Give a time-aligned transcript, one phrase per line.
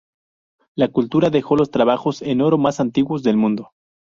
[0.75, 3.69] La cultura dejó los trabajos en oro más antiguos del mundo.